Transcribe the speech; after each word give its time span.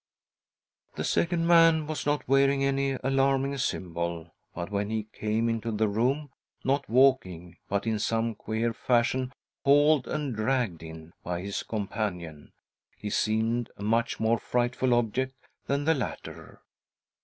The 0.95 1.03
second 1.03 1.45
man 1.45 1.85
was 1.85 2.07
not 2.07 2.27
wearing 2.27 2.63
any 2.63 2.93
alarming 3.03 3.55
symbol, 3.59 4.33
but 4.55 4.71
when 4.71 4.89
he 4.89 5.03
came 5.13 5.47
into 5.47 5.71
the 5.71 5.87
room, 5.87 6.31
not 6.63 6.89
walking, 6.89 7.57
but 7.69 7.85
in 7.85 7.99
some 7.99 8.33
queer 8.33 8.73
fashion 8.73 9.31
hauled 9.63 10.07
and 10.07 10.35
dragged 10.35 10.81
in 10.81 11.13
by 11.23 11.41
his 11.41 11.61
companion, 11.61 12.51
he 12.97 13.11
seemed 13.11 13.69
a 13.77 13.83
much 13.83 14.19
more 14.19 14.39
frightful 14.39 14.95
object 14.95 15.35
than 15.67 15.85
the 15.85 15.93
latter. 15.93 16.63